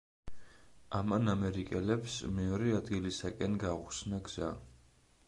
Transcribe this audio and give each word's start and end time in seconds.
ამან 0.99 1.31
ამერიკელებს 1.33 2.15
მეორე 2.39 2.73
ადგილისაკენ 2.79 3.61
გაუხსნა 3.65 4.23
გზა. 4.31 4.51